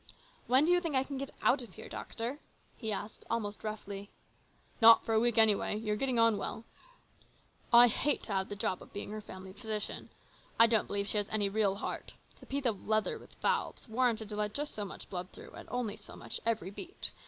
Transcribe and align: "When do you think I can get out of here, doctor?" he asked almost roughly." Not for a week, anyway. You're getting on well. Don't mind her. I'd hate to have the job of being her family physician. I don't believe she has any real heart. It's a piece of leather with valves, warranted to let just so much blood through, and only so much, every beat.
"When 0.47 0.65
do 0.65 0.71
you 0.71 0.81
think 0.81 0.95
I 0.95 1.03
can 1.03 1.19
get 1.19 1.29
out 1.43 1.61
of 1.61 1.75
here, 1.75 1.87
doctor?" 1.87 2.39
he 2.81 2.91
asked 2.91 3.23
almost 3.29 3.63
roughly." 3.63 4.09
Not 4.81 5.05
for 5.05 5.13
a 5.13 5.19
week, 5.19 5.37
anyway. 5.37 5.77
You're 5.77 5.95
getting 5.95 6.17
on 6.17 6.39
well. 6.39 6.63
Don't 6.63 6.63
mind 7.71 7.91
her. 7.91 7.97
I'd 7.97 8.01
hate 8.01 8.23
to 8.23 8.33
have 8.33 8.49
the 8.49 8.55
job 8.55 8.81
of 8.81 8.91
being 8.91 9.11
her 9.11 9.21
family 9.21 9.53
physician. 9.53 10.09
I 10.59 10.65
don't 10.65 10.87
believe 10.87 11.07
she 11.07 11.17
has 11.17 11.29
any 11.29 11.49
real 11.49 11.75
heart. 11.75 12.15
It's 12.31 12.41
a 12.41 12.47
piece 12.47 12.65
of 12.65 12.87
leather 12.87 13.19
with 13.19 13.35
valves, 13.43 13.87
warranted 13.87 14.27
to 14.29 14.35
let 14.35 14.55
just 14.55 14.73
so 14.73 14.85
much 14.85 15.07
blood 15.07 15.29
through, 15.33 15.51
and 15.51 15.69
only 15.69 15.97
so 15.97 16.15
much, 16.15 16.41
every 16.47 16.71
beat. 16.71 17.11